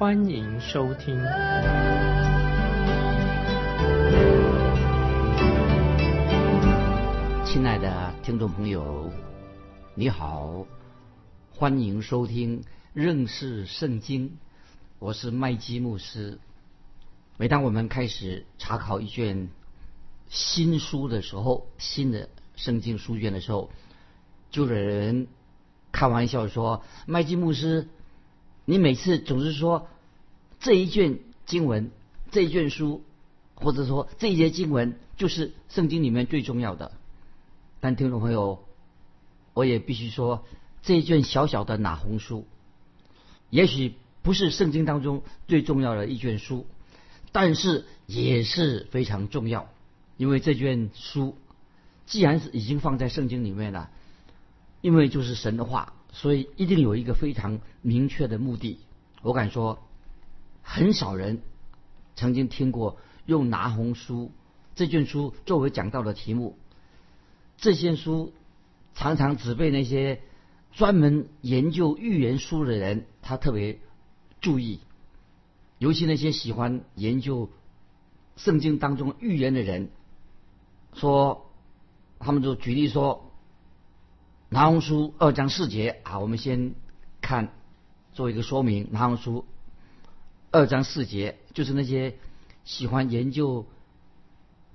[0.00, 1.14] 欢迎收听。
[7.44, 9.12] 亲爱的听众朋友，
[9.94, 10.64] 你好，
[11.50, 14.38] 欢迎收听认识圣经。
[14.98, 16.38] 我是麦基牧师。
[17.36, 19.50] 每当我们开始查考一卷
[20.30, 23.70] 新书的时候，新的圣经书卷的时候，
[24.50, 25.26] 就有人
[25.92, 27.86] 开玩笑说：“麦基牧师，
[28.64, 29.88] 你每次总是说
[30.60, 31.90] 这一卷经文、
[32.30, 33.02] 这一卷书，
[33.54, 36.92] 或者说这一节经文就是圣经里面最重要的。”
[37.80, 38.62] 但听众朋友，
[39.54, 40.44] 我也必须说，
[40.82, 42.46] 这一卷小小的拿红书，
[43.48, 46.66] 也许不是圣经当中最重要的一卷书，
[47.32, 49.68] 但是也是非常重要。
[50.18, 51.38] 因为这卷书
[52.04, 53.90] 既然是已经放在圣经里面了，
[54.82, 58.78] 因为就是神的话，所以一定有一个非常明确的目的。
[59.22, 59.78] 我敢说，
[60.62, 61.42] 很少人
[62.16, 64.32] 曾经听过用拿红书
[64.74, 66.58] 这卷书作为讲道的题目。
[67.56, 68.32] 这些书
[68.94, 70.22] 常常只被那些
[70.72, 73.78] 专门研究预言书的人他特别
[74.40, 74.80] 注意，
[75.78, 77.50] 尤其那些喜欢研究
[78.36, 79.90] 圣经当中预言的人，
[80.94, 81.50] 说
[82.18, 83.30] 他们就举例说，
[84.48, 86.74] 拿红书二章四节啊，我们先
[87.20, 87.52] 看
[88.12, 89.44] 做一个说明，拿红书
[90.50, 92.16] 二章四节就是那些
[92.64, 93.66] 喜欢研究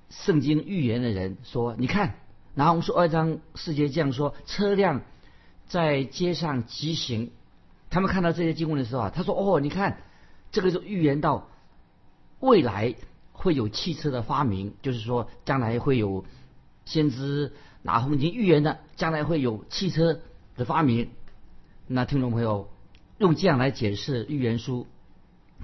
[0.10, 2.16] 圣经预言的人说，你看。
[2.58, 5.02] 拿红书二章四节这样说：车辆
[5.68, 7.32] 在街上疾行，
[7.90, 9.98] 他们看到这些经文的时候啊，他说：“哦，你看，
[10.54, 11.50] 这个就预言到
[12.40, 12.96] 未来
[13.34, 16.24] 会有汽车的发明，就是说将来会有
[16.86, 20.22] 先知拿红已经预言的，将来会有汽车
[20.56, 21.10] 的发明。”
[21.88, 22.70] 那听众朋友
[23.18, 24.88] 用这样来解释预言书，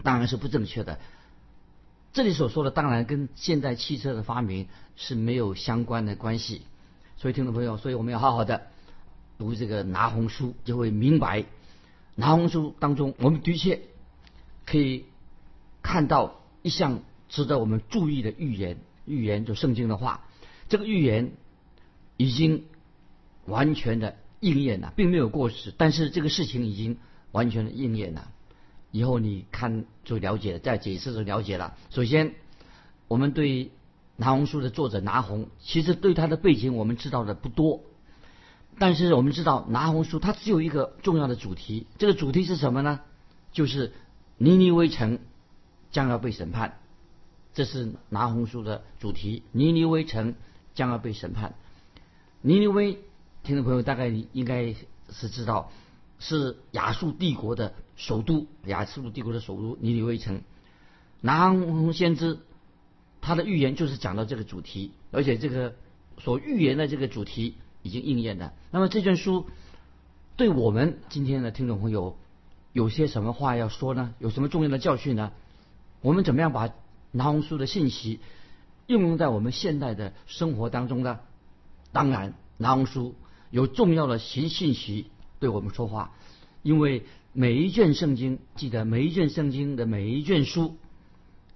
[0.04, 1.00] 当然是不正确的。
[2.14, 6.64] 这里所说的当然跟现代汽车的发明是没有相关的关系。
[7.18, 8.68] 所以，听众朋友，所以我们要好好的
[9.38, 11.46] 读这个拿红书，就会明白
[12.16, 13.82] 拿红书当中，我们的确
[14.66, 15.06] 可以
[15.82, 18.78] 看到一项值得我们注意的预言。
[19.06, 20.26] 预言就圣经的话，
[20.68, 21.32] 这个预言
[22.18, 22.66] 已经
[23.46, 25.74] 完全的应验了，并没有过时。
[25.78, 26.98] 但是这个事情已经
[27.32, 28.32] 完全的应验了。
[28.92, 31.76] 以后你看就了解了，再解释就了解了。
[31.90, 32.36] 首先，
[33.08, 33.72] 我们对。
[34.18, 37.82] 拿红书的作者拿红，其实对他的背景我们知道的不多，
[38.78, 43.00] 但是我们知道拿红书它只有一个重要的主题，这个主题是什么呢？
[43.52, 43.94] 就是
[44.38, 45.18] 尼尼微城
[45.90, 46.78] 将要被审判，
[47.56, 49.42] 这是拿红书的主题。
[49.52, 50.36] 尼尼微城
[50.76, 51.56] 将要被审判。
[52.42, 53.00] 尼尼微，
[53.42, 54.76] 听众朋友大概应该
[55.10, 55.72] 是知道，
[56.22, 60.42] 是亚述帝国的首都，亚述帝国的首都尼尼微城。
[61.20, 62.40] 拿红先知。
[63.24, 65.76] 他的预言就是讲到这个主题，而且这个
[66.18, 68.54] 所预言的这个主题已经应验了。
[68.72, 69.46] 那么这卷书
[70.38, 72.18] 对我们今天的听众朋友
[72.74, 74.16] 有些什么话要说呢？
[74.18, 75.34] 有什么重要的教训呢？
[76.02, 76.74] 我们怎么样把
[77.12, 78.22] 拿红书的信息
[78.88, 81.20] 应用在我们现代的生活当中呢？
[81.92, 83.14] 当然，拿红书
[83.52, 85.12] 有重要的信信息
[85.42, 86.16] 对我们说话，
[86.64, 87.04] 因为
[87.34, 90.78] 每一卷圣经，记得每一卷圣经的每一卷书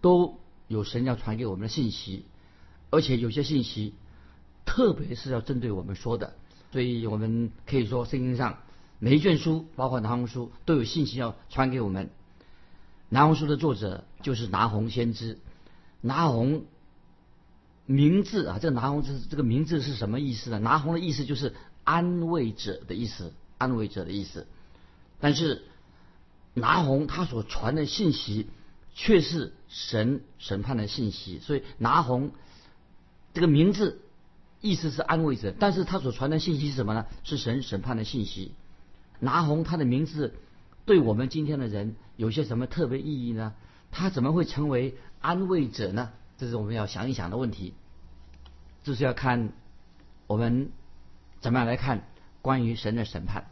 [0.01, 0.41] 都。
[0.67, 2.25] 有神要传给我们的信息，
[2.89, 3.93] 而且有些信息，
[4.65, 6.33] 特别是要针对我们说的，
[6.71, 8.57] 所以我们可以说圣经上
[8.97, 12.09] 每一卷书，包括拿红书，都有信息要传给我们。
[13.09, 15.37] 拿红书的作者就是拿红先知，
[16.01, 16.65] 拿红
[17.85, 20.57] 名字啊，这个拿红这这个名字是什么意思呢？
[20.57, 24.47] 拿红的意思就是安慰者的意思，安慰者的意思。
[25.19, 25.63] 但是
[26.53, 28.47] 拿红他所传的信息。
[28.97, 32.31] 却是神审判的信息，所以拿红
[33.33, 33.99] 这个名字
[34.61, 37.05] 意思是安慰者，但是他所传的信息是什么呢？
[37.25, 38.53] 是神审判的信息。
[39.19, 40.35] 拿红他的名字
[40.85, 43.53] 对我们今天的人有些什么特别意义呢？
[43.91, 46.13] 他怎么会成为安慰者呢？
[46.37, 47.73] 这是我们要想一想的问题。
[48.83, 49.51] 就是要看
[50.25, 50.71] 我们
[51.41, 52.07] 怎么样来看
[52.45, 53.47] 关于神的审判。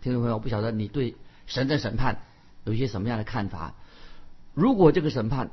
[0.00, 2.22] 听众朋友，不晓得你对神的审判
[2.64, 3.74] 有一些什么样的看法？
[4.54, 5.50] 如果这个审判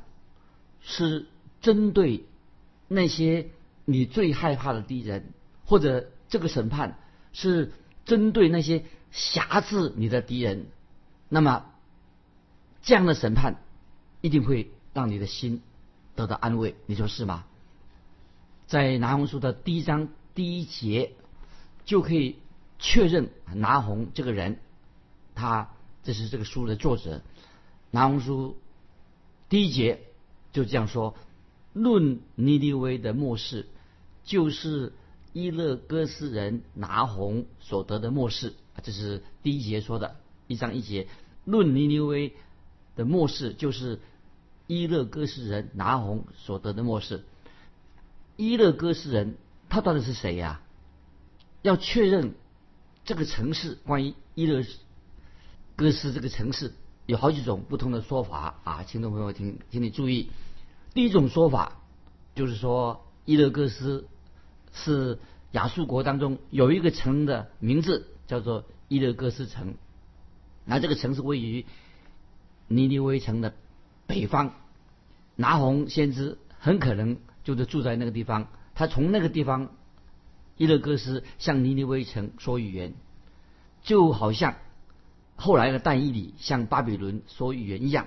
[0.80, 1.26] 是
[1.60, 2.24] 针对
[2.88, 3.50] 那些
[3.84, 5.34] 你最害怕的敌人，
[5.66, 6.98] 或者这个审判
[7.34, 7.70] 是
[8.06, 10.68] 针对那些瑕疵你的敌人，
[11.28, 11.66] 那么
[12.80, 13.56] 这样的审判
[14.22, 15.60] 一定会让你的心
[16.14, 16.76] 得到安慰。
[16.86, 17.44] 你说是吗？
[18.66, 21.12] 在拿红书的第一章第一节
[21.84, 22.38] 就可以
[22.78, 24.58] 确认拿红这个人，
[25.34, 25.70] 他
[26.02, 27.22] 这是这个书的作者。
[27.90, 28.56] 拿红书
[29.48, 30.00] 第一节
[30.52, 31.14] 就这样说：
[31.72, 33.66] 论尼尼微的末世，
[34.24, 34.92] 就是
[35.32, 38.54] 伊勒戈斯人拿红所得的末世。
[38.82, 41.08] 这是第一节说的，一章一节。
[41.44, 42.34] 论尼尼微
[42.94, 44.00] 的末世，就是
[44.66, 47.24] 伊勒戈斯人拿红所得的末世。
[48.36, 49.36] 伊勒戈斯人，
[49.68, 50.60] 他到底是谁呀？
[51.62, 52.34] 要确认
[53.06, 54.64] 这个城市，关于伊勒
[55.76, 56.72] 戈斯这个城市，
[57.06, 60.28] 有好几种不同的说法啊，听众朋友请，请你注意。
[60.92, 61.80] 第一种说法
[62.34, 64.08] 就是说，伊勒戈斯
[64.72, 65.20] 是
[65.52, 69.76] 亚述国当中有一个城的名字，叫做伊勒戈斯城。
[70.64, 71.64] 那这个城市位于
[72.66, 73.54] 尼尼微城的
[74.08, 74.52] 北方，
[75.36, 77.18] 拿红先知很可能。
[77.44, 79.70] 就是住在那个地方，他从那个地方，
[80.56, 82.94] 伊勒戈斯向尼尼微城说预言，
[83.82, 84.56] 就好像
[85.36, 88.06] 后来的但以里向巴比伦说预言一样。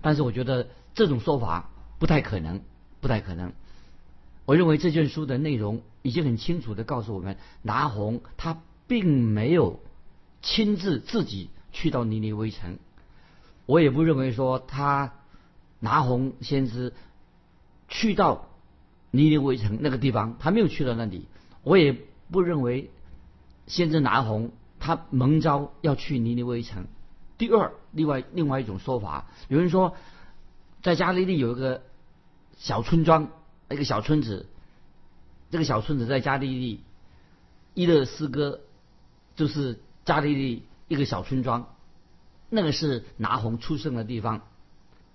[0.00, 2.62] 但是我觉得这种说法不太可能，
[3.00, 3.52] 不太可能。
[4.44, 9.80] 我认为这卷书的内容已经很清楚的告诉我们，拿红他并没有
[10.40, 12.78] 亲自自己去到尼尼微城，
[13.66, 15.14] 我也不认为说他
[15.80, 16.92] 拿红先知
[17.88, 18.48] 去到。
[19.14, 21.26] 尼尼微城那个地方，他没有去到那里。
[21.62, 21.96] 我也
[22.30, 22.90] 不认为
[23.66, 26.86] 先知拿红他蒙召要去尼尼微城。
[27.38, 29.96] 第二，另外另外一种说法，有人说
[30.82, 31.82] 在加利利有一个
[32.56, 33.30] 小村庄，
[33.70, 34.46] 一个小村子，
[35.50, 36.80] 这个小村子在加利利，
[37.74, 38.60] 伊勒斯哥
[39.34, 41.74] 就是加利利一个小村庄，
[42.48, 44.42] 那个是拿红出生的地方。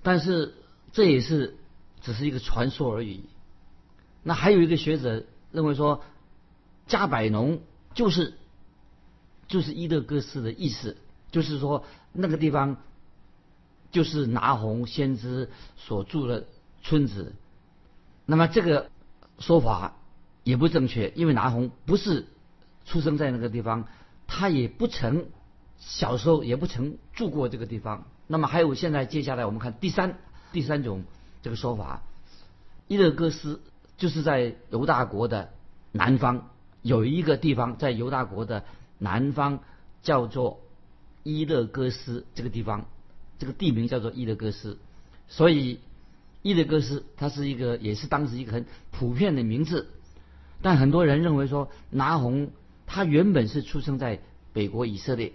[0.04, 0.54] 但是
[0.92, 1.58] 这也是
[2.02, 3.26] 只是一个传说而已。
[4.24, 6.04] 那还有一个学者认为说，
[6.88, 7.60] 加百农
[7.94, 8.34] 就是
[9.48, 10.98] 就是伊勒戈斯的意思，
[11.32, 12.78] 就是说那个地方
[13.92, 16.46] 就是拿红先知所住的
[16.82, 17.36] 村子。
[18.26, 18.90] 那么这个
[19.40, 19.98] 说法
[20.44, 22.28] 也不正确，因为拿红不是
[22.86, 23.88] 出生在那个地方，
[24.26, 25.28] 他也不曾
[25.78, 28.06] 小时候也不曾住过这个地方。
[28.28, 30.18] 那么还有现在接下来我们看第三
[30.52, 31.04] 第三种
[31.42, 32.02] 这个说法，
[32.88, 33.62] 伊勒戈斯。
[33.98, 35.50] 就是在犹大国的
[35.92, 36.52] 南方
[36.82, 38.64] 有一个地方，在犹大国的
[38.98, 39.60] 南方
[40.02, 40.62] 叫做
[41.24, 42.86] 伊勒戈斯这个地方，
[43.40, 44.78] 这个地名叫做伊勒戈斯，
[45.28, 45.80] 所以
[46.42, 49.90] 伊勒戈斯它是一个也是当时一个很普遍的名字，
[50.62, 52.52] 但很多人认为说拿红
[52.86, 54.20] 他原本是出生在
[54.54, 55.34] 北国以色列，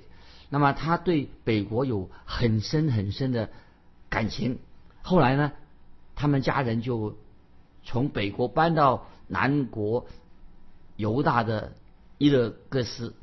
[0.49, 3.51] 那么他对北国有很深很深的
[4.09, 4.59] 感情，
[5.03, 5.53] 后来呢，
[6.15, 7.17] 他们家人就。
[7.85, 10.07] 从北国搬到南国
[10.97, 11.73] 犹大的
[12.19, 13.15] 伊勒戈斯，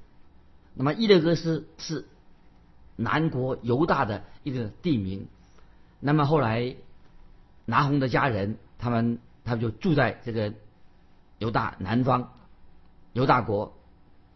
[0.73, 2.07] 那么伊勒戈斯是
[2.95, 5.27] 南国犹大的一个地名。
[5.99, 6.75] 那么后来
[7.65, 10.53] 拿红的家人，他们他们就住在这个
[11.37, 12.33] 犹大南方
[13.13, 13.77] 犹大国。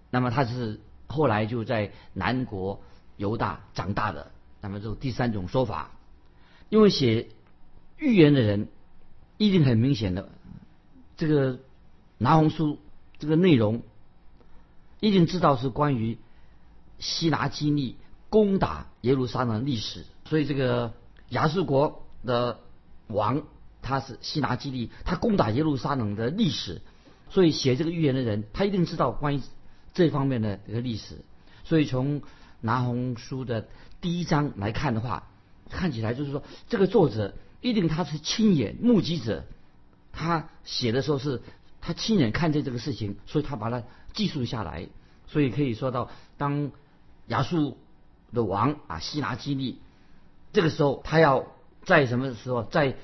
[0.10, 2.82] 那么他是后来就在南国
[3.18, 4.32] 犹大长大的。
[4.62, 5.92] 那么这第三种说法，
[6.70, 7.30] 因为写
[7.98, 8.70] 预言的人。
[9.40, 10.30] 一定很明显的，
[11.18, 11.60] 这个
[12.20, 12.78] 拿红书
[13.24, 13.84] 这个内容，
[15.00, 16.18] 一定知道是关于
[17.00, 17.96] 希拿基利
[18.30, 20.06] 攻打耶路撒冷历史。
[20.26, 20.92] 所以这个
[21.30, 22.60] 亚述国的
[23.08, 23.44] 王
[23.82, 26.82] 他是希拿基利，他攻打耶路撒冷的历史。
[27.30, 29.42] 所以写这个预言的人，他一定知道关于
[29.94, 31.24] 这方面的一个历史。
[31.64, 32.22] 所以从
[32.60, 33.70] 拿红书的
[34.02, 35.30] 第一章来看的话，
[35.70, 37.34] 看起来就是说这个作者。
[37.62, 39.46] 一定他是亲眼目击者，
[40.12, 41.42] 他写的时候是
[41.86, 44.88] 他亲眼看见这个事情，所以他把它记述下来。
[45.28, 46.72] 所以可以说到，当
[47.28, 47.78] 亚述
[48.32, 49.82] 的王啊希拿基利，
[50.54, 51.46] 这个时候他要
[51.84, 52.96] 在什么时候在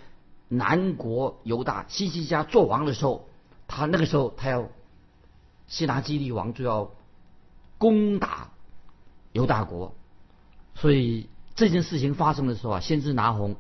[0.47, 3.27] 南国犹大西西家做王的时候，
[3.67, 4.69] 他那个时候他要
[5.67, 6.91] 希拿基利王就要
[7.77, 8.51] 攻打
[9.33, 9.93] 犹大国，
[10.73, 13.57] 所以这件事情发生的时候啊，先知拿红。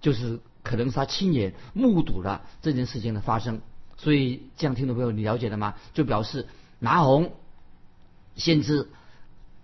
[0.00, 3.60] 就是可能是他亲眼目睹了这件事情的发生，
[4.00, 5.74] 所以这样听众朋友你了解了吗？
[5.92, 6.46] 就表示
[6.78, 7.32] 拿红
[8.34, 8.88] 先知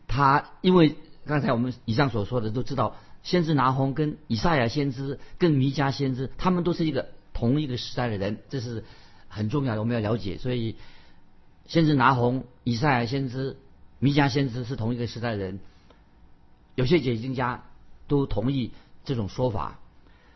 [0.06, 8.84] 他因为刚才我们以上所说的都知道，先知拿红跟以赛亚先知跟弥迦先知，他们都是一个同一个时代的人，这是
[9.28, 10.36] 很重要的，我们要了解。
[10.36, 10.76] 所以，
[11.66, 13.56] 先知拿红、以赛亚先知、
[13.98, 15.60] 弥迦先知是同一个时代的人。
[16.74, 17.64] 有些解经家
[18.06, 18.72] 都同意
[19.06, 19.80] 这种说法。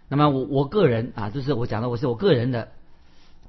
[0.08, 2.72] 那么我我个人啊，就是我讲的，我是我个人的，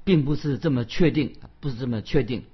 [0.04, 2.44] 并不是这么确定，不是这么确定。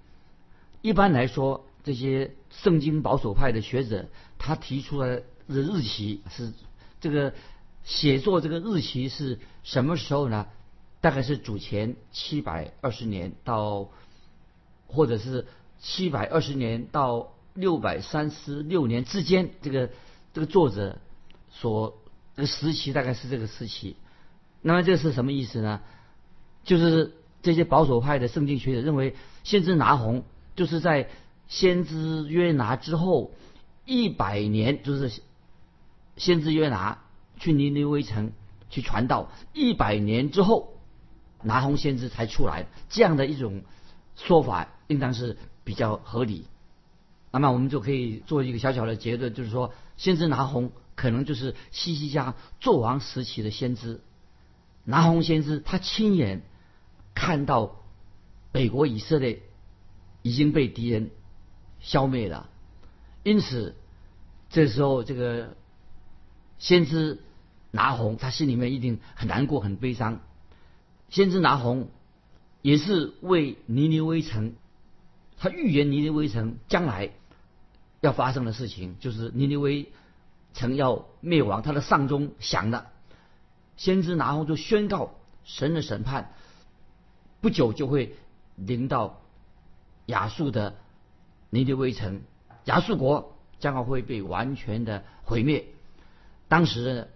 [0.83, 4.07] 一般来说，这些圣经保守派的学者，
[4.39, 6.53] 他提出来的日期是
[7.01, 7.35] 这个
[7.85, 10.47] 写作这个日期是什么时候呢？
[11.01, 13.89] 大概是主前七百二十年到，
[14.87, 15.47] 或者是
[15.81, 19.91] 七百二十年到六百三十六年之间，这个。
[20.35, 20.99] 这个作者
[21.51, 21.99] 所
[22.37, 23.97] 这个时期大概是这个时期，
[24.61, 25.81] 那么这是什么意思呢？
[26.63, 29.15] 就是这些保守派的圣经学者认为，
[29.45, 30.25] 先知拿红
[30.57, 31.09] 就是在
[31.47, 33.33] 先知约拿之后
[33.85, 35.23] 一百年，就是
[36.17, 37.03] 先知约拿
[37.39, 38.33] 去尼尼微城
[38.71, 40.75] 去传道一百年之后，
[41.43, 43.63] 拿红先知才出来，这样的一种
[44.17, 46.47] 说法应当是比较合理。
[47.31, 49.73] 那么我们就可以做一个小小的结论，就是说。
[49.99, 54.01] 先知拿红可能就是西西家纣王时期的先知，
[54.85, 56.43] 拿红先知他亲眼
[57.21, 57.83] 看到
[58.53, 59.43] 北国以色列
[60.23, 61.11] 已经被敌人
[61.81, 62.49] 消灭了，
[63.25, 63.75] 因此
[64.51, 65.57] 这时候这个
[66.61, 67.21] 先知
[67.73, 70.21] 拿红他心里面一定很难过很悲伤。
[71.11, 71.89] 先知拿红
[72.63, 74.55] 也是为尼尼微城，
[75.39, 77.11] 他预言尼尼微城将来。
[78.01, 79.91] 要发生的事情就是尼尼微
[80.55, 82.93] 城要灭亡，他的丧钟响了，
[83.77, 86.33] 先知拿红就宣告神的审判
[87.41, 88.15] 不久就会
[88.57, 89.21] 临到
[90.07, 90.77] 亚述的
[91.51, 92.23] 尼尼微城，
[92.65, 95.67] 亚述国将要会被完全的毁灭。
[96.49, 97.09] 当时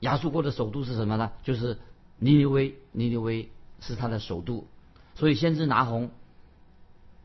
[0.00, 1.32] 亚述国的首都是什么呢？
[1.42, 1.78] 就是
[2.18, 3.50] 尼尼微，尼尼微
[3.80, 4.66] 是他的首都，
[5.14, 6.10] 所以先知拿红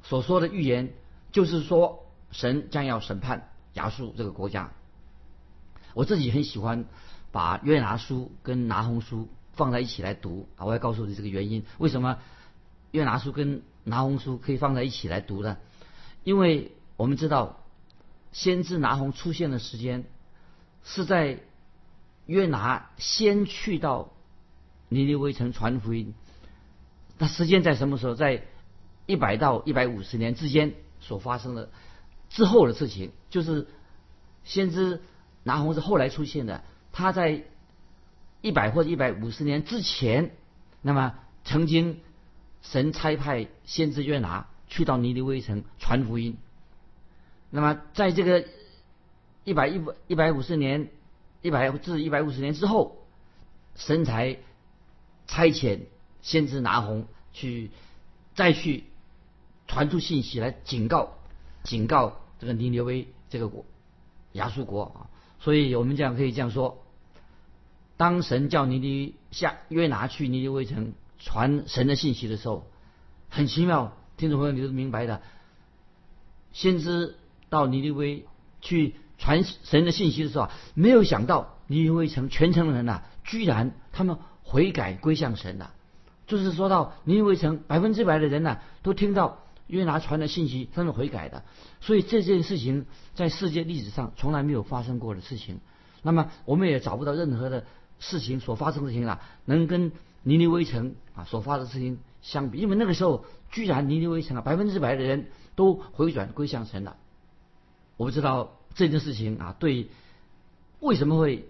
[0.04, 0.94] 所说的预言
[1.32, 2.00] 就是说。
[2.34, 4.72] 神将要审判亚述这个国家。
[5.94, 6.86] 我自己很喜欢
[7.32, 10.66] 把约拿书跟拿红书放在一起来读啊！
[10.66, 12.20] 我要告诉你这个原因，为什么
[12.92, 15.58] 约拿书跟拿红书可以放在一起来读呢？
[16.24, 17.64] 因为我们知道，
[18.32, 20.06] 先知拿红出现的时间
[20.84, 21.40] 是在
[22.26, 24.14] 约拿先去到
[24.90, 26.14] 尼尼微城传福音，
[27.18, 28.16] 那时间在什么时候？
[28.16, 28.44] 在
[29.06, 31.70] 一百到一百五十年之间所发生的。
[32.30, 33.68] 之后的事情就是
[34.44, 35.02] 先知
[35.44, 37.44] 拿红是后来出现的，他在
[38.44, 40.32] 一百或者一百五十年之前，
[40.82, 42.02] 那么曾经
[42.62, 46.38] 神差派先知约拿去到尼尼微城传福音，
[47.50, 48.46] 那么在这个
[49.46, 50.90] 一百一百一百五十年
[51.42, 52.98] 一百至一百五十年之后，
[53.76, 54.38] 神才
[55.26, 55.80] 差遣
[56.22, 57.72] 先知拿红去
[58.36, 58.84] 再去
[59.70, 61.14] 传出信息来警告
[61.64, 62.20] 警告。
[62.40, 63.66] 这个尼尼微这个国，
[64.34, 65.08] 亚述国啊，
[65.40, 66.83] 所以我们这样可以这样说：
[68.04, 72.68] 当神叫尼尼下约拿去尼尼微城传神的信息的时候，
[73.30, 75.22] 很奇妙，听众朋友你都明白的。
[76.52, 77.16] 先知
[77.48, 78.26] 到尼尼微
[78.60, 85.74] 去传神的信息的时候，没有想到尼尼微城全城的人呐，居然他们悔改归向神了。
[86.28, 89.40] 就是说到尼尼微城百分之百的人呐，都听到。
[89.68, 91.46] 约拿传的信息，他们悔改的，
[91.80, 95.62] 所以这件事情在世界历史上从来没有发生过的事情。
[96.02, 97.66] 那么我们也找不到任何的
[98.10, 99.92] 事情所发生的事情啊，能跟
[100.24, 106.98] 尼尼微城啊所发生的事情相比，因为那个时候居然尼尼微城啊百分之百的人都回转归向神了。
[107.96, 109.88] 我不知道这件事情啊对
[110.80, 111.48] 为什么会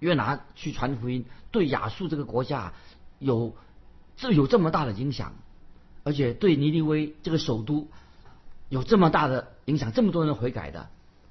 [0.00, 2.74] 约拿去传福音，对亚述这个国家
[3.18, 3.56] 有
[4.16, 5.32] 这有这么大的影响。
[6.04, 7.88] 而且对尼尼微这个首都
[8.68, 10.88] 有这么大的影响，这么多人悔改的，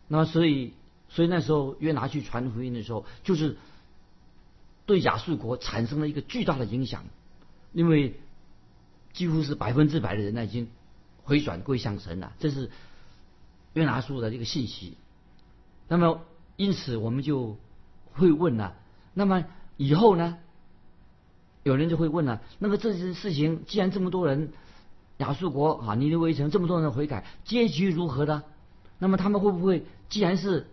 [0.10, 0.74] 那么所以
[1.08, 3.58] 所以那时候约拿去传福音的时候，就是
[4.86, 7.04] 对亚述国产生了一个巨大的影响，
[7.74, 8.20] 因为
[9.14, 10.68] 几乎是百分之百的人呢已经
[11.24, 12.70] 回转归向神了，这是
[13.74, 14.98] 约拿书的一个信息。
[15.88, 16.22] 那么
[16.56, 17.58] 因此我们就
[18.14, 18.76] 会问了，
[19.14, 19.46] 那么
[19.78, 20.38] 以后呢？
[21.64, 24.52] 有人就会问了，那么这件事情既然这么多人。
[25.20, 28.44] 亚述国啊，尼尼微城这么多人悔改，结局如何的？
[29.00, 30.68] 那么他们会不会，既然是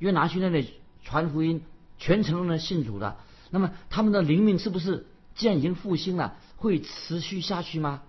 [0.00, 1.62] 约拿去那里传福音，
[1.96, 3.16] 全城人信主的，
[3.50, 8.02] 那么他们的灵命是不是既然已经复兴了，会持续下去吗？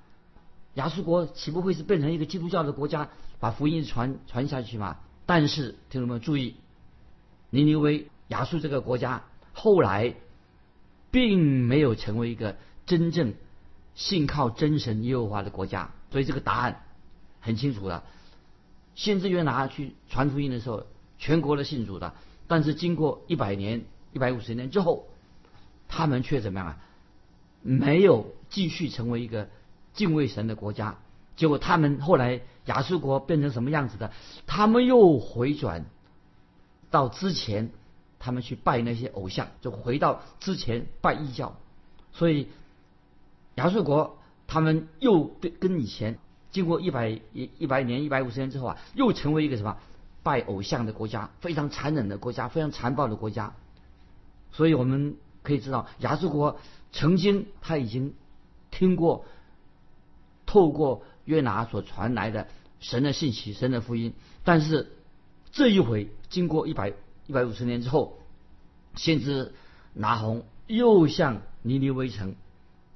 [0.75, 4.97] 亚述国岂不会是变成一个基督教的国家，把福音传传下去吗？
[5.25, 6.55] 但是听众们注意，
[7.49, 10.15] 尼尼微亚述这个国家后来
[11.09, 13.33] 并没有成为一个真正
[13.95, 16.83] 信靠真神耶和华的国家，所以这个答案
[17.39, 18.03] 很清楚了。
[18.95, 20.85] 先知约拿去传福音的时候，
[21.17, 22.13] 全国的信主的，
[22.47, 25.07] 但是经过一百年、一百五十年之后，
[25.91, 26.77] 他们却怎么样啊？
[27.61, 29.47] 没有继续成为一个
[29.93, 30.97] 敬畏神的国家。
[31.35, 34.11] 结果他们后来亚述国变成什么样子的？
[34.47, 35.85] 他们又回转
[36.89, 37.69] 到之前。
[38.23, 41.57] 他们去拜那些偶像，就回到之前拜异教，
[42.13, 42.49] 所以
[43.55, 45.23] 亚述国他们又
[45.59, 46.19] 跟以前
[46.51, 49.77] 经过一百一一百年、一百五十年之后啊，又成为一个什么
[50.21, 53.55] 拜偶像的国家，非常残忍的国家，非常残暴的国家。
[54.51, 56.59] 所以我们可以知道，亚述国
[56.91, 58.13] 曾经他已经
[58.69, 59.25] 听过
[60.45, 62.47] 透过约拿所传来的
[62.79, 64.91] 神的信息、神的福音，但是
[65.51, 66.93] 这一回经过一百。
[67.27, 68.17] 一百五十年之后，
[68.95, 69.53] 先知
[69.93, 72.35] 拿红又向尼尼微城、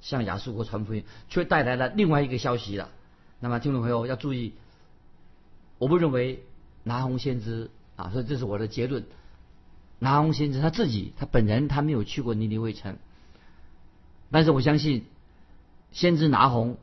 [0.02, 2.90] 向亚述国传福音，却带来了另外一个消息了。
[3.40, 4.52] 那么听众朋友要注意，
[5.78, 6.44] 我不认为
[6.82, 9.04] 拿红先知啊，所以这是我的结论。
[9.98, 12.98] 拿红先知他自己，他本人他没有去过尼尼微城，
[14.30, 15.06] 但是我相信
[15.92, 16.78] 先知拿红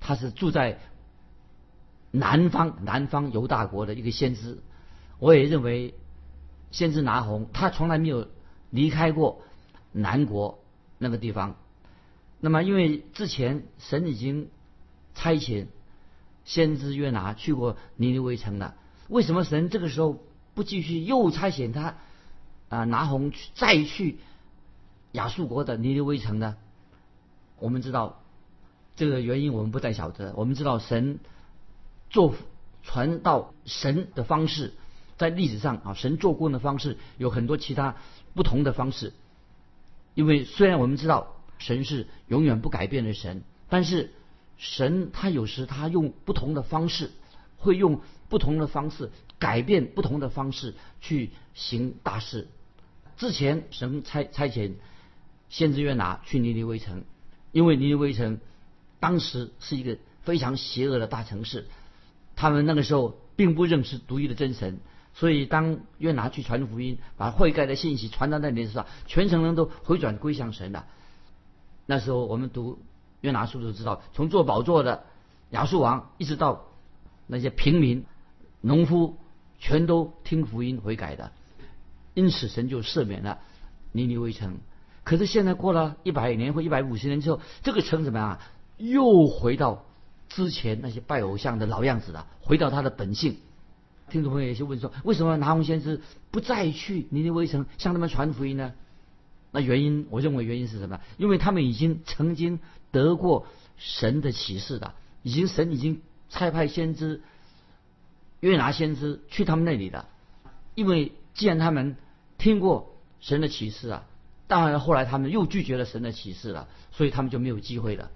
[0.00, 0.78] 他是住在
[2.10, 4.58] 南方南方犹大国的一个先知，
[5.18, 5.94] 我也认为。
[6.72, 8.26] 先知拿红，他从来没有
[8.70, 9.40] 离开过
[9.92, 10.58] 南国
[10.98, 11.56] 那个地方。
[12.40, 14.50] 那么，因为之前神已经
[15.14, 15.68] 差遣
[16.44, 18.74] 先知约拿去过尼尼微城了，
[19.08, 20.20] 为什么神这个时候
[20.54, 21.96] 不继续又差遣他
[22.68, 24.18] 啊拿红去再去
[25.12, 26.56] 亚述国的尼尼微城呢？
[27.58, 28.22] 我们知道
[28.96, 30.34] 这个原因，我们不太晓得。
[30.36, 31.18] 我们知道神
[32.10, 32.34] 做
[32.82, 34.74] 传道神的方式。
[35.16, 37.96] 在历史上啊，神做工的方式有很多其他
[38.34, 39.14] 不同的方式。
[40.12, 44.12] 因为虽然我们知道神是永远不改变的神，但是
[44.58, 47.12] 神他有时他用不同的方式，
[47.56, 52.48] 会用不同的方式改变不同的方式去行大事。
[53.16, 54.74] 之前神差差遣
[55.48, 57.04] 先知约拿去尼尼微城，
[57.52, 58.40] 因为尼尼微城
[59.00, 61.66] 当时是一个非常邪恶的大城市，
[62.34, 64.80] 他们那个时候并不认识独一的真神。
[65.18, 70.84] 所以，当约拿去传福音，把悔改的信息传到那里的时候，全城人都回转归向神了。
[71.86, 72.80] 那时候，我们读
[73.22, 75.06] 约拿书就知道，从做宝座的
[75.52, 76.66] 亚述王，一直到
[77.26, 78.04] 那些平民、
[78.66, 79.16] 农夫，
[79.60, 81.30] 全都听福音悔改的。
[82.14, 83.38] 因此，神就赦免了
[83.92, 84.58] 尼尼微城。
[85.04, 88.40] 可是现在过了一百年或一百五十年之后，这个城怎么样啊？
[88.76, 89.84] 又回到
[90.28, 93.36] 之前那些拜偶像的老样子了，回到他的本性。
[94.10, 96.00] 听众朋友也就问说：为什么拿红先知
[96.32, 98.72] 不再去尼尼微城向他们传福音呢？
[99.52, 101.00] 那原因，我认为原因是什么？
[101.18, 102.58] 因为他们已经曾经
[102.90, 107.22] 得过神的启示的，已经神已经差派先知
[108.50, 110.06] 约拿先知去他们那里的。
[110.74, 111.96] 因为既然他们
[112.38, 114.06] 听过神的启示啊，
[114.46, 118.10] 当然后来他们又拒绝了神的启示了，所以他们就没有机会了。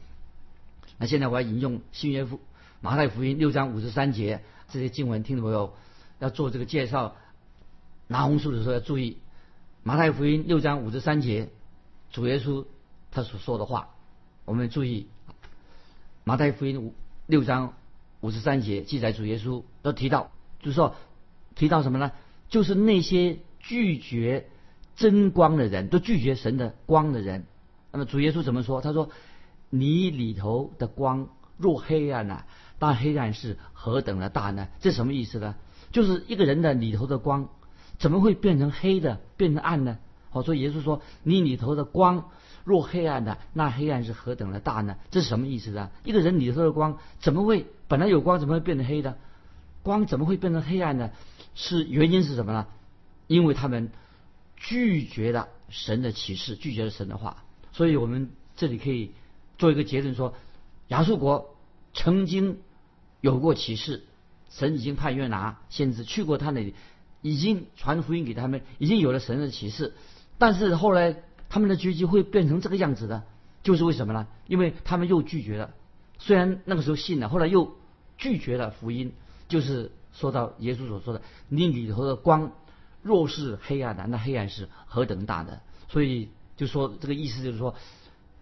[0.98, 2.40] 那现在我要引用新约福
[2.80, 4.42] 马太福音六章五十三节。
[4.72, 5.74] 这些经文，听众朋友
[6.20, 7.16] 要做这个介绍
[8.06, 9.18] 拿红书的时候要注意，
[9.82, 11.48] 马太福音六章五十三节，
[12.12, 12.64] 主耶稣
[13.10, 13.88] 他所说的话，
[14.44, 15.08] 我们注意，
[16.22, 16.94] 马太福音五
[17.26, 17.74] 六章
[18.20, 20.94] 五十三节记载主耶稣都提到，就是说
[21.54, 22.12] 提到什么呢？
[22.48, 24.48] 就是那些拒绝
[24.96, 27.46] 真光的人，都拒绝神的光的人。
[27.92, 28.80] 那么主耶稣怎么说？
[28.80, 29.10] 他说
[29.70, 32.44] ：“你里头的光若黑暗呐。”
[32.78, 34.68] 那黑暗是何等的大呢？
[34.80, 35.54] 这什么意思呢？
[35.92, 37.48] 就是一个人的里头的光，
[37.98, 39.98] 怎么会变成黑的，变成暗呢？
[40.30, 42.30] 好，所以耶稣说：“你里头的光
[42.64, 45.90] 若黑暗的，那黑暗是何等的大呢？”这是什么意思呢？
[46.04, 49.18] 一个人里头的光怎么会本来有光，怎么会变成黑的？
[49.82, 51.10] 光怎么会变成黑暗呢？
[51.54, 52.66] 是原因是什么呢？
[53.26, 53.90] 因为他们
[54.56, 57.44] 拒绝了神的启示，拒绝了神的话。
[57.72, 59.12] 所以我们这里可以
[59.58, 60.34] 做一个结论说：
[60.88, 61.56] 亚述国
[61.94, 62.58] 曾经。
[63.22, 64.04] 有过启示，
[64.48, 66.74] 神已经派约拿先知去过他那里，
[67.20, 69.92] 已经传福音给他们，已经有了神的启示。
[70.38, 71.16] 但是后来
[71.50, 73.24] 他们的结局会变成这个样子的，
[73.62, 74.26] 就是为什么呢？
[74.46, 75.74] 因为他们又拒绝了，
[76.18, 77.76] 虽然那个时候信了，后来又
[78.16, 79.12] 拒绝了福音。
[79.50, 82.52] 就是说到耶稣所说的：“你里头的光
[83.02, 85.60] 若是黑暗的，那黑暗是何等大的。”
[85.90, 87.74] 所以就说这个意思就是说，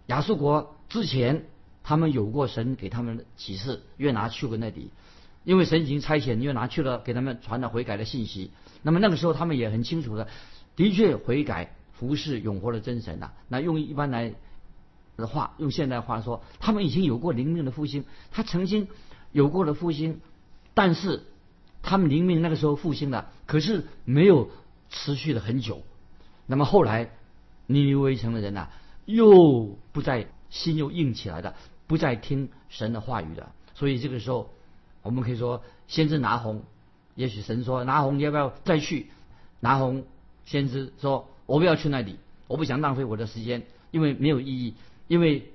[0.05, 1.43] 亚述国之前。
[1.81, 4.91] 他们有过神给他们的启示，约拿去过那里，
[5.43, 8.51] 因为神已经差遣约拿去了，给他们传了悔改的信息。
[8.83, 10.27] 那么那个时候他们也很清楚的，
[10.75, 13.31] 的确悔改服侍永活的真神呐。
[13.47, 14.35] 那用一般来
[15.17, 18.87] 的话，用现代话说，他们已经有过灵命的复兴，他曾经
[19.31, 20.19] 有过的复兴，
[20.73, 21.23] 但是
[21.81, 24.49] 他们灵命那个时候复兴了，可是没有
[24.89, 25.83] 持续了很久。
[26.45, 27.11] 那么后来
[27.67, 28.69] 尼尼微城的人呐，
[29.05, 31.55] 又不再心又硬起来的，
[31.87, 33.51] 不再听神的话语的。
[33.75, 34.49] 所以这个时候，
[35.01, 36.63] 我们可以说，先知拿红，
[37.15, 39.11] 也许神说拿红要不要再去？
[39.59, 40.05] 拿红
[40.45, 44.75] 先知说，我不要去那里，我不想浪费我的时间，因为没有意义，
[45.07, 45.53] 因为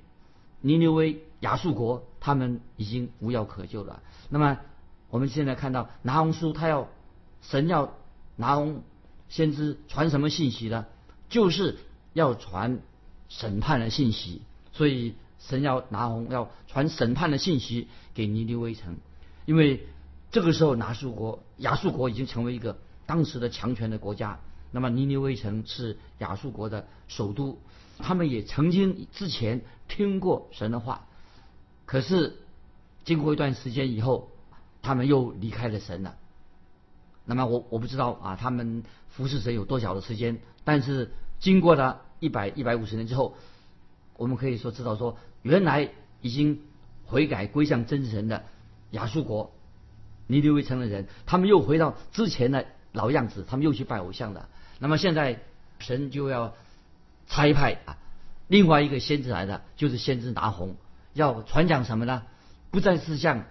[0.60, 4.02] 尼尼微亚述国他们已经无药可救了。
[4.30, 4.58] 那么
[5.14, 6.88] 我们现在看到拿红书，他要
[7.40, 7.94] 神要
[8.34, 8.82] 拿红。
[9.28, 10.86] 先知传什么信息呢？
[11.28, 11.78] 就是
[12.14, 12.80] 要传
[13.28, 18.96] 审判的信息，所以神要拿红要传审判的信息给尼尼微城，
[19.44, 19.86] 因为
[20.32, 24.40] 这个时候拿述国亚述国已经成为一个当时的强权的国家，
[24.72, 27.60] 那么尼尼微城是亚述国的首都，
[27.98, 31.06] 他们也曾经之前听过神的话，
[31.86, 32.40] 可是
[33.04, 34.32] 经过一段时间以后，
[34.84, 36.16] 他们又离开了神了。
[37.24, 40.38] 那么我我不知道啊，他们服侍神有多少的时间？
[40.62, 43.34] 但是经过了一百一百五十年之后，
[44.16, 45.88] 我们可以说知道说，原来
[46.20, 46.60] 已经
[47.06, 48.44] 悔改归向真神的
[48.90, 49.52] 亚述国
[50.26, 54.48] 尼尼微城的人，他们又回到之前的老样子，他们又去拜偶像了。
[54.78, 55.40] 那么现在
[55.78, 56.54] 神就要
[57.26, 57.96] 差派啊，
[58.48, 60.76] 另外一个先知来的，就是先知拿红，
[61.14, 62.22] 要传讲什么呢？
[62.70, 63.44] 不再是像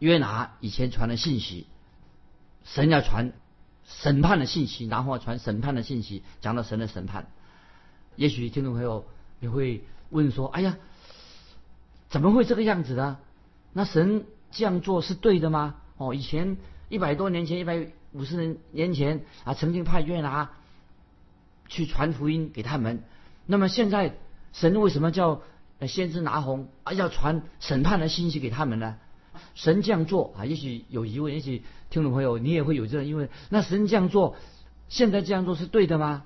[0.00, 1.66] 约拿以前传的信息。
[2.62, 3.32] 神要传
[3.84, 7.28] 审判的信息，然后传审判的信息，讲到神的审判。
[8.16, 9.06] 也许听众朋友
[9.40, 10.76] 你会问说：“哎呀，
[12.10, 13.18] 怎么会这个样子呢？
[13.72, 16.58] 那神这样做是对的吗？”哦，以前
[16.90, 20.50] 一百多年前、一百五十年年前啊，曾经派约拿
[21.66, 23.02] 去传福音给他们。
[23.46, 24.16] 那么现在
[24.52, 25.42] 神为什么叫
[25.88, 28.98] 先知拿红啊，要传审判的信息给他们呢？
[29.62, 33.28] 神这样做啊，也许有疑问，也许听众朋友你也会有这样疑问。
[33.50, 34.36] 那神这样做，
[34.88, 36.24] 现在这样做是对的吗？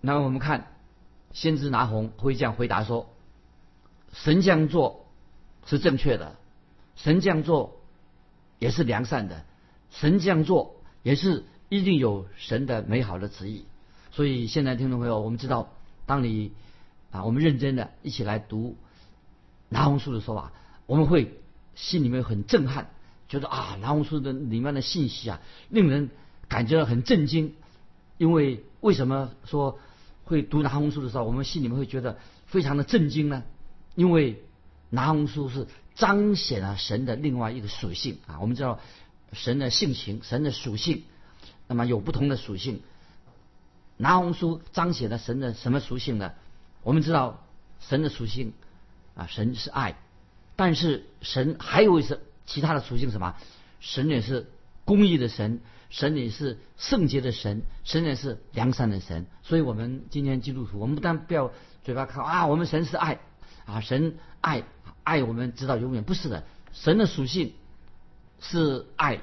[0.00, 0.68] 那我们看
[1.32, 3.10] 先知拿红会这样回答说：
[4.12, 5.06] 神这样做
[5.66, 6.36] 是正确的，
[6.94, 7.80] 神这样做
[8.60, 9.44] 也是良善的，
[9.90, 13.64] 神这样做也是一定有神的美好的旨意。
[14.12, 15.72] 所以现在听众朋友，我们知道，
[16.06, 16.52] 当你
[17.10, 18.76] 啊，我们认真的一起来读
[19.68, 20.52] 拿红书的时候啊，
[20.86, 21.40] 我们会。
[21.76, 22.90] 心里面很震撼，
[23.28, 26.10] 觉得啊，拿红书的里面的信息啊，令人
[26.48, 27.54] 感觉到很震惊。
[28.18, 29.78] 因为为什么说
[30.24, 33.44] 会读拿红书的时候，我们心里面会觉得非常的震惊呢？
[33.94, 34.42] 因为
[34.90, 38.40] 拿红书是彰显了神的另外一个属性啊。
[38.40, 38.80] 我们知道
[39.32, 41.04] 神的性情、神的属性，
[41.68, 42.80] 那么有不同的属性。
[43.98, 46.32] 拿红书彰显了神的什么属性呢？
[46.82, 47.44] 我们知道
[47.80, 48.54] 神的属性
[49.14, 49.98] 啊，神是爱。
[50.56, 53.36] 但是神还有一些其他的属性，什么？
[53.78, 54.50] 神也是
[54.86, 59.26] 公义的神，神也是圣洁的神，神也是良善的神。
[59.42, 61.52] 所以，我们今天基督徒，我们不但不要
[61.84, 63.20] 嘴巴靠啊，我们神是爱
[63.66, 64.64] 啊，神爱
[65.04, 66.44] 爱我们直到永远，不是的。
[66.72, 67.52] 神的属性
[68.40, 69.20] 是爱，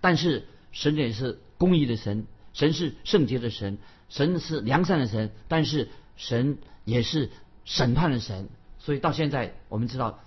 [0.00, 7.30] 但是神也是公义的神，神是圣洁的神，神是良善的神，但是神也是
[7.64, 8.48] 审判的神。
[8.78, 10.20] 所以到现在，我们知道。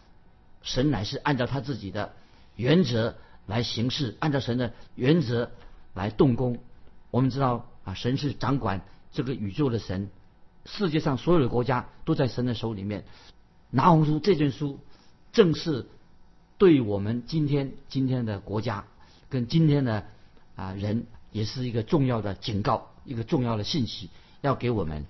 [0.63, 2.13] 神乃是按照他自己的
[2.55, 3.15] 原则
[3.47, 5.51] 来行事，按照神的原则
[5.93, 6.59] 来动工。
[7.09, 10.09] 我们知道啊，神是掌管这个宇宙的神，
[10.65, 13.05] 世界上所有的国家都在神的手里面。
[13.71, 14.79] 拿红书这卷书，
[15.31, 15.87] 正是
[16.57, 18.85] 对我们今天今天的国家
[19.29, 20.05] 跟今天的
[20.55, 24.09] 啊人，也是一个重要的警告，一个重要的信息
[24.41, 25.05] 要给我们。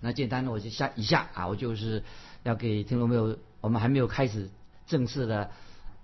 [0.00, 2.02] 那简单的，我就下以下啊，我就是
[2.42, 3.38] 要给听众朋友。
[3.60, 4.50] 我们还没有开始
[4.86, 5.50] 正式的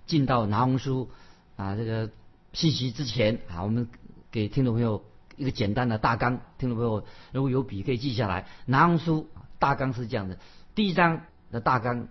[0.07, 1.11] 进到拿红书
[1.57, 2.11] 啊这个
[2.53, 3.89] 信息之前啊，我们
[4.31, 5.05] 给听众朋友
[5.37, 6.41] 一个简单的大纲。
[6.59, 8.47] 听众朋友如果有笔可以记下来。
[8.67, 10.39] 拿红书大纲是这样的：
[10.75, 12.09] 第一章的大纲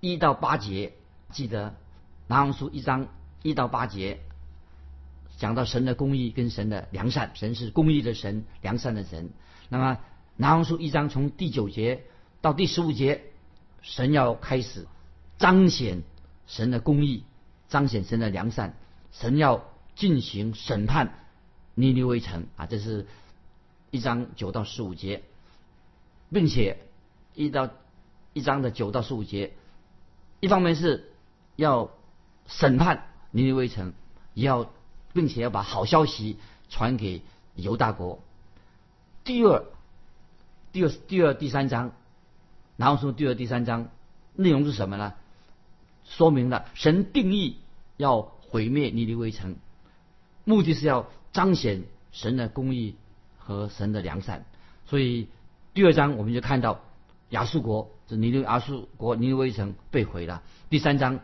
[0.00, 0.94] 一到八节，
[1.30, 1.74] 记得
[2.26, 3.08] 拿红书一章
[3.42, 4.20] 一到八节
[5.36, 9.30] 讲到神的公义跟神的良善，神是公义的神，良善的神。
[9.68, 9.98] 那么
[10.36, 12.04] 拿红书一章从第九节
[12.40, 13.22] 到第十五节。
[13.82, 14.86] 神要开始
[15.38, 16.02] 彰显
[16.46, 17.24] 神的公义，
[17.68, 18.76] 彰显神的良善。
[19.12, 21.14] 神要进行审判
[21.74, 23.06] 尼尼微城啊，这是
[23.90, 25.22] 一章九到十五节，
[26.30, 26.78] 并且
[27.34, 27.70] 一到
[28.34, 29.54] 一章的九到十五节，
[30.40, 31.12] 一方面是
[31.54, 31.90] 要
[32.46, 33.94] 审判尼尼微城，
[34.34, 34.70] 也要
[35.14, 37.22] 并且要把好消息传给
[37.54, 38.22] 犹大国。
[39.24, 39.64] 第二、
[40.72, 41.92] 第二、第二、第三章，
[42.76, 43.88] 然后说第二、第三章
[44.34, 45.14] 内容是什么呢？
[46.04, 47.58] 说明了神定义
[47.96, 49.56] 要毁灭尼尼微城，
[50.44, 52.94] 目的是要彰显神的公义
[53.38, 54.44] 和神的良善。
[54.86, 55.28] 所以
[55.74, 56.80] 第二章我们就看到
[57.30, 60.42] 亚述国，这尼尼亚述国尼尼微城被毁了。
[60.70, 61.18] 第三章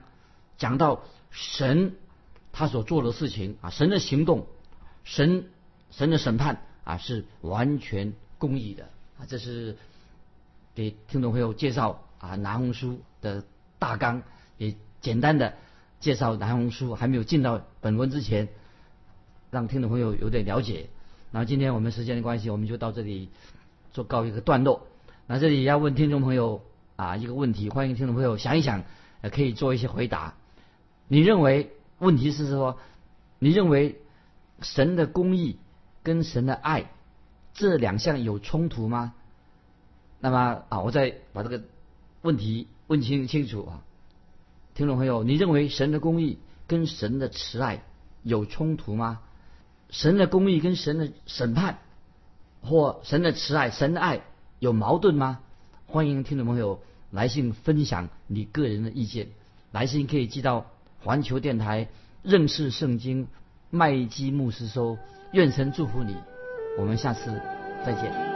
[0.59, 1.95] 讲到神
[2.51, 4.47] 他所做的事情啊，神的行动，
[5.05, 5.51] 神
[5.91, 9.27] 神的审判啊是完全公义的啊。
[9.29, 9.77] 这是
[10.75, 13.45] 给听众朋友介绍啊南红书的
[13.79, 14.23] 大纲。
[14.59, 15.55] 也简单的
[15.99, 18.49] 介绍南红书，还没有进到本文之前，
[19.51, 20.89] 让听众朋友有点了解。
[21.33, 23.31] 那今天我们时间的关系，我们就到这里
[23.93, 24.87] 做告一个段落。
[25.27, 26.63] 那这里要问听众朋友
[26.95, 28.85] 啊一个问题，欢迎听众朋友想一想，
[29.33, 30.35] 可以做一些回答。
[31.09, 32.79] 你认为问题是说，
[33.39, 34.01] 你认为
[34.61, 35.59] 神的公义
[36.03, 36.91] 跟神的爱
[37.55, 39.15] 这两项有冲突吗？
[40.23, 41.65] 那么啊，我再把这个
[42.23, 43.83] 问题问清清楚啊。
[44.75, 47.83] 听众朋友，你认为神的公义跟神的慈爱
[48.23, 49.21] 有冲突吗？
[49.91, 51.81] 神的公义跟神的审判，
[52.63, 54.21] 或神的慈爱、神的爱
[54.61, 55.41] 有矛盾吗？
[55.87, 56.81] 欢迎听众朋友
[57.11, 59.27] 来信分享你个人的意见。
[59.73, 60.67] 来信可以寄到
[61.01, 61.89] 环球电台
[62.23, 63.27] 认识圣经
[63.71, 64.99] 麦基牧师收。
[65.33, 66.15] 愿神祝福你，
[66.79, 67.43] 我们下次
[67.85, 68.32] 再见。